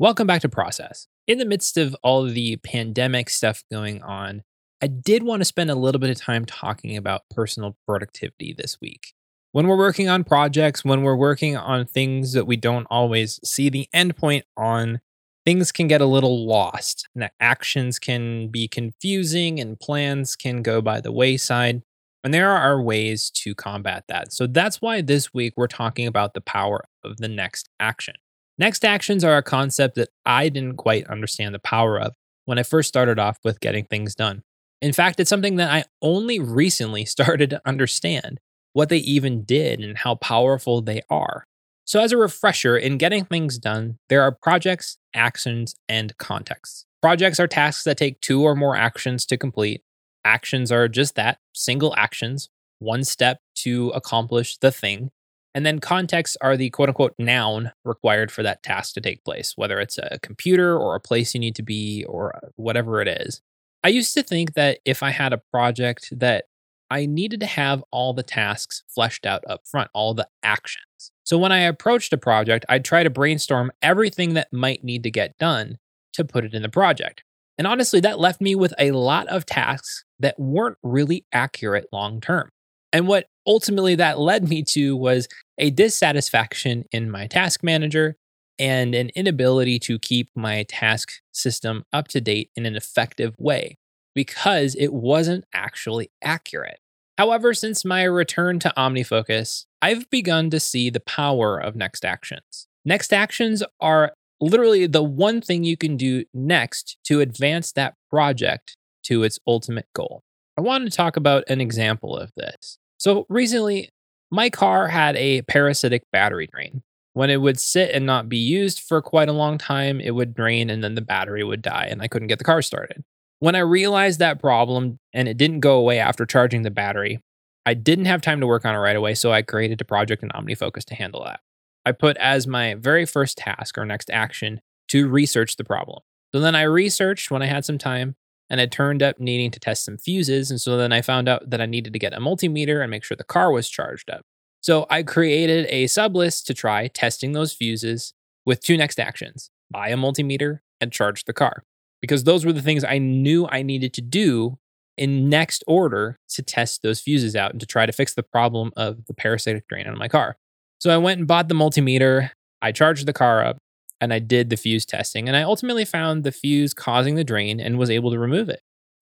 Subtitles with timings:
[0.00, 1.08] Welcome back to Process.
[1.26, 4.44] In the midst of all of the pandemic stuff going on,
[4.80, 8.78] I did want to spend a little bit of time talking about personal productivity this
[8.80, 9.12] week.
[9.50, 13.70] When we're working on projects, when we're working on things that we don't always see
[13.70, 15.00] the endpoint on,
[15.44, 17.08] things can get a little lost.
[17.16, 21.82] And actions can be confusing and plans can go by the wayside.
[22.22, 24.32] And there are ways to combat that.
[24.32, 28.14] So that's why this week we're talking about the power of the next action.
[28.58, 32.64] Next actions are a concept that I didn't quite understand the power of when I
[32.64, 34.42] first started off with getting things done.
[34.82, 38.38] In fact, it's something that I only recently started to understand
[38.72, 41.44] what they even did and how powerful they are.
[41.84, 46.84] So, as a refresher, in getting things done, there are projects, actions, and contexts.
[47.00, 49.82] Projects are tasks that take two or more actions to complete,
[50.24, 55.10] actions are just that single actions, one step to accomplish the thing.
[55.58, 59.54] And then contexts are the quote unquote noun required for that task to take place,
[59.56, 63.42] whether it's a computer or a place you need to be or whatever it is.
[63.82, 66.44] I used to think that if I had a project that
[66.92, 71.10] I needed to have all the tasks fleshed out up front, all the actions.
[71.24, 75.10] So when I approached a project, I'd try to brainstorm everything that might need to
[75.10, 75.78] get done
[76.12, 77.24] to put it in the project.
[77.58, 82.20] And honestly, that left me with a lot of tasks that weren't really accurate long
[82.20, 82.48] term.
[82.92, 88.16] And what ultimately that led me to was a dissatisfaction in my task manager
[88.58, 93.76] and an inability to keep my task system up to date in an effective way
[94.14, 96.80] because it wasn't actually accurate.
[97.16, 102.68] However, since my return to OmniFocus, I've begun to see the power of next actions.
[102.84, 108.76] Next actions are literally the one thing you can do next to advance that project
[109.04, 110.22] to its ultimate goal.
[110.56, 112.78] I want to talk about an example of this.
[112.98, 113.90] So, recently,
[114.30, 116.82] my car had a parasitic battery drain.
[117.14, 120.34] When it would sit and not be used for quite a long time, it would
[120.34, 123.02] drain and then the battery would die, and I couldn't get the car started.
[123.40, 127.20] When I realized that problem and it didn't go away after charging the battery,
[127.66, 130.22] I didn't have time to work on it right away, so I created a project
[130.22, 131.40] in OmniFocus to handle that.
[131.84, 136.00] I put as my very first task or next action to research the problem.
[136.32, 138.16] So then I researched when I had some time
[138.50, 140.50] and it turned up needing to test some fuses.
[140.50, 143.04] And so then I found out that I needed to get a multimeter and make
[143.04, 144.22] sure the car was charged up.
[144.60, 148.14] So I created a sublist to try testing those fuses
[148.44, 151.62] with two next actions buy a multimeter and charge the car.
[152.00, 154.58] Because those were the things I knew I needed to do
[154.96, 158.72] in next order to test those fuses out and to try to fix the problem
[158.76, 160.36] of the parasitic drain on my car.
[160.78, 162.30] So I went and bought the multimeter,
[162.62, 163.58] I charged the car up,
[164.00, 165.28] and I did the fuse testing.
[165.28, 168.60] And I ultimately found the fuse causing the drain and was able to remove it.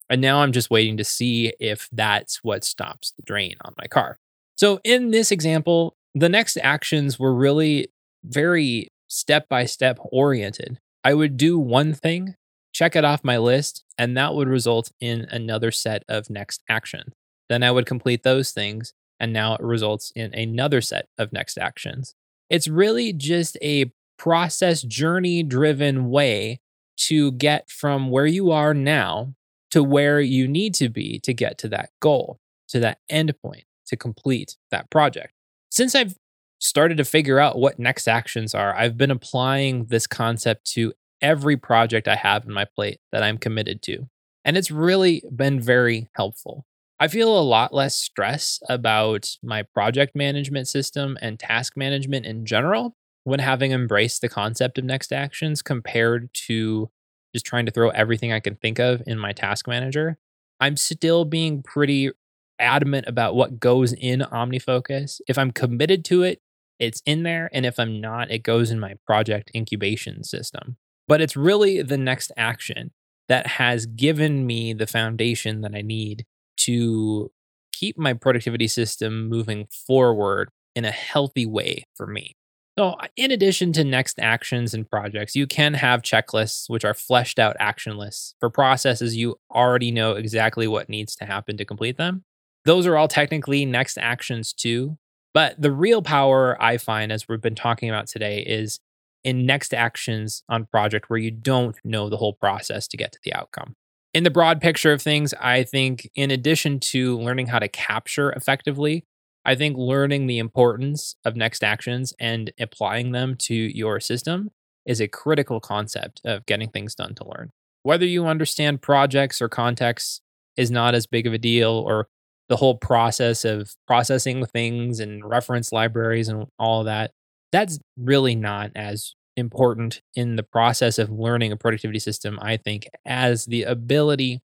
[0.08, 3.86] And now I'm just waiting to see if that's what stops the drain on my
[3.86, 4.18] car.
[4.56, 7.88] So in this example, the next actions were really
[8.24, 10.78] very step by step oriented.
[11.04, 12.36] I would do one thing,
[12.72, 17.12] check it off my list, and that would result in another set of next actions.
[17.48, 21.58] Then I would complete those things, and now it results in another set of next
[21.58, 22.14] actions.
[22.48, 26.60] It's really just a process journey driven way
[26.96, 29.34] to get from where you are now
[29.70, 32.38] to where you need to be to get to that goal,
[32.68, 35.32] to that endpoint, to complete that project.
[35.70, 36.14] Since I've
[36.58, 41.56] started to figure out what next actions are, I've been applying this concept to every
[41.56, 44.08] project I have in my plate that I'm committed to.
[44.44, 46.64] And it's really been very helpful.
[46.98, 52.46] I feel a lot less stress about my project management system and task management in
[52.46, 52.96] general
[53.26, 56.88] when having embraced the concept of next actions compared to
[57.34, 60.16] just trying to throw everything I can think of in my task manager.
[60.60, 62.12] I'm still being pretty
[62.60, 65.20] adamant about what goes in OmniFocus.
[65.26, 66.40] If I'm committed to it,
[66.78, 67.50] it's in there.
[67.52, 70.76] And if I'm not, it goes in my project incubation system.
[71.08, 72.92] But it's really the next action
[73.28, 76.26] that has given me the foundation that I need
[76.58, 77.32] to
[77.72, 82.36] keep my productivity system moving forward in a healthy way for me.
[82.78, 87.38] So, in addition to next actions and projects, you can have checklists, which are fleshed
[87.38, 91.96] out action lists for processes you already know exactly what needs to happen to complete
[91.96, 92.24] them.
[92.66, 94.98] Those are all technically next actions too.
[95.32, 98.78] But the real power I find, as we've been talking about today, is
[99.24, 103.18] in next actions on project where you don't know the whole process to get to
[103.24, 103.74] the outcome.
[104.14, 108.32] In the broad picture of things, I think in addition to learning how to capture
[108.32, 109.04] effectively,
[109.46, 114.50] I think learning the importance of next actions and applying them to your system
[114.84, 117.52] is a critical concept of getting things done to learn.
[117.84, 120.20] Whether you understand projects or contexts
[120.56, 122.08] is not as big of a deal, or
[122.48, 127.12] the whole process of processing things and reference libraries and all of that,
[127.52, 132.88] that's really not as important in the process of learning a productivity system, I think,
[133.04, 134.40] as the ability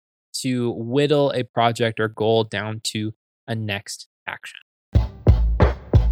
[0.41, 3.13] to whittle a project or goal down to
[3.47, 4.57] a next action.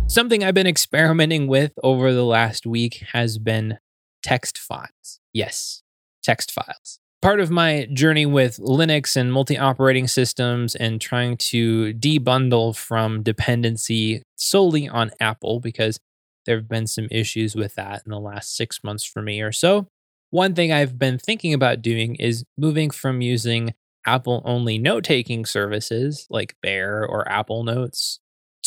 [0.08, 3.80] Something I've been experimenting with over the last week has been
[4.24, 5.20] text files.
[5.34, 5.82] Yes,
[6.24, 7.00] text files.
[7.22, 13.24] Part of my journey with Linux and multi operating systems and trying to debundle from
[13.24, 16.00] dependency solely on Apple, because
[16.46, 19.52] there have been some issues with that in the last six months for me or
[19.52, 19.88] so.
[20.30, 23.74] One thing I've been thinking about doing is moving from using
[24.06, 28.20] Apple only note taking services like Bear or Apple Notes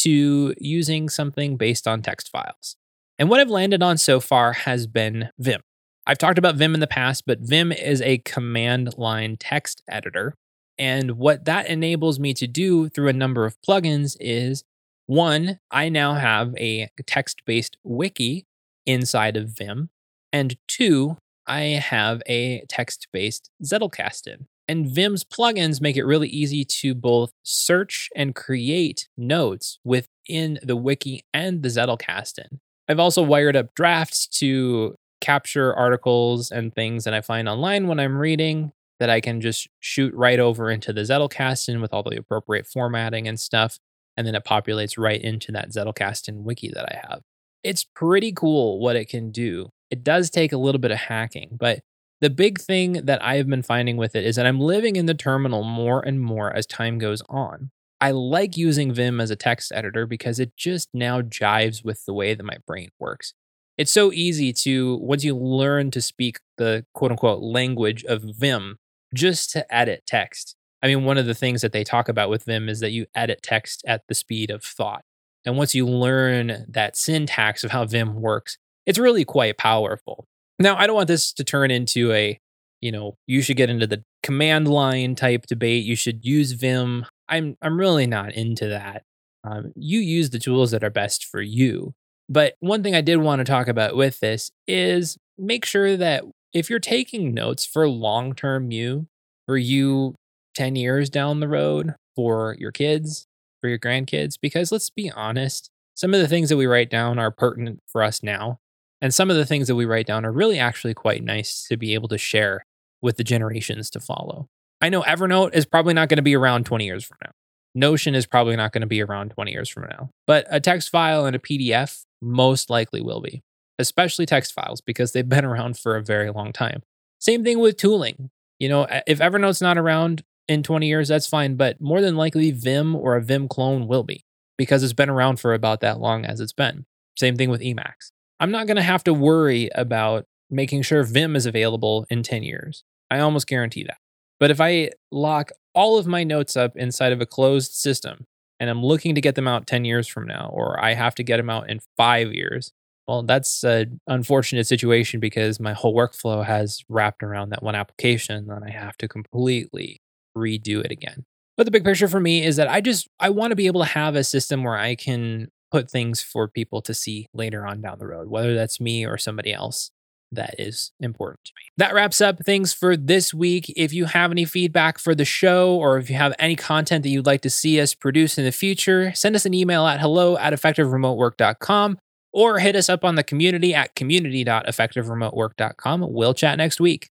[0.03, 2.77] to using something based on text files.
[3.19, 5.61] And what I've landed on so far has been Vim.
[6.07, 10.35] I've talked about Vim in the past, but Vim is a command line text editor.
[10.79, 14.63] And what that enables me to do through a number of plugins is
[15.07, 18.47] one, I now have a text based wiki
[18.87, 19.91] inside of Vim.
[20.33, 21.17] And two,
[21.47, 24.47] I have a text based Zettelkasten.
[24.69, 30.77] And Vim's plugins make it really easy to both search and create notes within the
[30.77, 32.59] wiki and the Zettelkasten.
[32.87, 37.99] I've also wired up drafts to capture articles and things that I find online when
[37.99, 42.19] I'm reading that I can just shoot right over into the Zettelkasten with all the
[42.19, 43.79] appropriate formatting and stuff.
[44.17, 47.23] And then it populates right into that Zettelkasten wiki that I have.
[47.63, 49.71] It's pretty cool what it can do.
[49.91, 51.81] It does take a little bit of hacking, but
[52.21, 55.07] the big thing that I have been finding with it is that I'm living in
[55.07, 57.71] the terminal more and more as time goes on.
[58.01, 62.15] I like using Vim as a text editor because it just now jives with the
[62.15, 63.35] way that my brain works.
[63.77, 68.79] It's so easy to, once you learn to speak the quote unquote language of Vim,
[69.15, 70.57] just to edit text.
[70.83, 73.07] I mean, one of the things that they talk about with Vim is that you
[73.15, 75.05] edit text at the speed of thought.
[75.45, 80.27] And once you learn that syntax of how Vim works, it's really quite powerful.
[80.59, 82.39] Now, I don't want this to turn into a,
[82.81, 85.85] you know, you should get into the command line type debate.
[85.85, 87.07] You should use Vim.
[87.29, 89.05] I'm I'm really not into that.
[89.45, 91.95] Um, you use the tools that are best for you.
[92.29, 96.25] But one thing I did want to talk about with this is make sure that
[96.53, 99.07] if you're taking notes for long term you,
[99.47, 100.15] for you
[100.55, 103.27] 10 years down the road, for your kids,
[103.61, 107.19] for your grandkids, because let's be honest, some of the things that we write down
[107.19, 108.59] are pertinent for us now.
[109.01, 111.77] And some of the things that we write down are really actually quite nice to
[111.77, 112.65] be able to share
[113.01, 114.49] with the generations to follow.
[114.81, 117.31] I know Evernote is probably not going to be around 20 years from now.
[117.75, 120.11] Notion is probably not going to be around 20 years from now.
[120.27, 123.43] But a text file and a PDF most likely will be,
[123.79, 126.83] especially text files because they've been around for a very long time.
[127.21, 128.31] Same thing with tooling.
[128.59, 132.51] You know, if Evernote's not around in 20 years, that's fine, but more than likely
[132.51, 134.25] Vim or a Vim clone will be
[134.57, 136.87] because it's been around for about that long as it's been.
[137.17, 138.11] Same thing with Emacs.
[138.41, 142.43] I'm not going to have to worry about making sure Vim is available in 10
[142.43, 142.85] years.
[143.11, 143.99] I almost guarantee that.
[144.41, 148.27] But if I lock all of my notes up inside of a closed system
[148.61, 151.23] and I'm looking to get them out 10 years from now, or I have to
[151.23, 152.73] get them out in five years,
[153.07, 158.51] well, that's an unfortunate situation because my whole workflow has wrapped around that one application
[158.51, 160.01] and I have to completely
[160.37, 161.25] redo it again.
[161.57, 163.81] But the big picture for me is that I just I want to be able
[163.81, 167.81] to have a system where I can put things for people to see later on
[167.81, 169.91] down the road, whether that's me or somebody else
[170.33, 171.63] that is important to me.
[171.79, 173.73] That wraps up things for this week.
[173.77, 177.09] If you have any feedback for the show or if you have any content that
[177.09, 180.37] you'd like to see us produce in the future, send us an email at hello
[180.37, 181.99] at effectiveremotework.com
[182.33, 186.13] or hit us up on the community at community.effectiveremotework.com.
[186.13, 187.09] We'll chat next week.